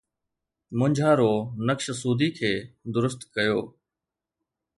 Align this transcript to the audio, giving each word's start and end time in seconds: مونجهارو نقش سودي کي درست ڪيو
مونجهارو 0.79 1.31
نقش 1.67 1.85
سودي 2.01 2.29
کي 2.37 2.53
درست 2.93 3.21
ڪيو 3.35 3.59